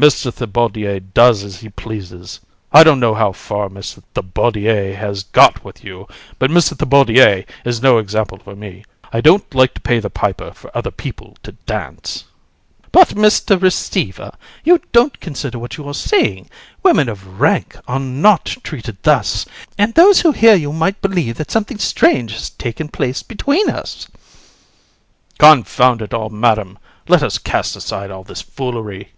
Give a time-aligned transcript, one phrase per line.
[0.00, 0.06] HAR.
[0.08, 0.32] Mr.
[0.32, 2.40] Thibaudier does as he pleases;
[2.72, 4.02] I don't know how far Mr.
[4.14, 6.74] Thibaudier has got with you, but Mr.
[6.74, 8.86] Thibaudier is no example for me.
[9.12, 12.24] I don't like to pay the piper for other people to dance.
[12.84, 12.88] COUN.
[12.92, 13.60] But, Mr.
[13.60, 14.32] Receiver,
[14.64, 16.48] you don't consider what you are saying.
[16.82, 19.44] Women of rank are not treated thus,
[19.76, 24.08] and those who hear you might believe that something strange had taken place between us.
[25.38, 25.56] HAR.
[25.56, 29.10] Confound it all, Madam; let us cast aside all this foolery.